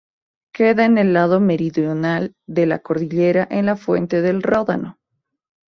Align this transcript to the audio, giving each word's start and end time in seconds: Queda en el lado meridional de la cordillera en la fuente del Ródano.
Queda 0.51 0.85
en 0.85 0.97
el 0.97 1.13
lado 1.13 1.39
meridional 1.39 2.33
de 2.47 2.65
la 2.65 2.79
cordillera 2.79 3.47
en 3.51 3.67
la 3.67 3.75
fuente 3.75 4.23
del 4.23 4.41
Ródano. 4.41 4.97